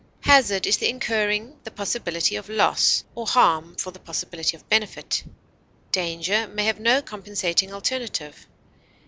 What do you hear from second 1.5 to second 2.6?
the possibility of